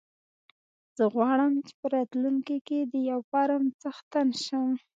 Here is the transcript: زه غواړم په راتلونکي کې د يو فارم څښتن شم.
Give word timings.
زه 0.97 1.03
غواړم 1.13 1.53
په 1.79 1.85
راتلونکي 1.95 2.57
کې 2.67 2.79
د 2.91 2.93
يو 3.09 3.19
فارم 3.31 3.63
څښتن 3.81 4.27
شم. 4.45 4.69